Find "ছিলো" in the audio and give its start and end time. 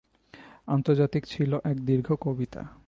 1.27-1.57